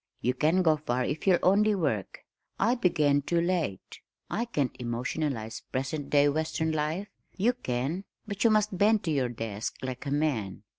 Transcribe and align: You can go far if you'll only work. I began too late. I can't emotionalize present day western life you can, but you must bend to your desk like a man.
You 0.19 0.33
can 0.33 0.63
go 0.63 0.77
far 0.77 1.03
if 1.05 1.27
you'll 1.27 1.37
only 1.43 1.75
work. 1.75 2.25
I 2.59 2.73
began 2.73 3.21
too 3.21 3.39
late. 3.39 3.99
I 4.31 4.45
can't 4.45 4.75
emotionalize 4.79 5.61
present 5.71 6.09
day 6.09 6.27
western 6.27 6.71
life 6.71 7.07
you 7.37 7.53
can, 7.53 8.05
but 8.25 8.43
you 8.43 8.49
must 8.49 8.75
bend 8.75 9.03
to 9.03 9.11
your 9.11 9.29
desk 9.29 9.75
like 9.83 10.07
a 10.07 10.11
man. 10.11 10.63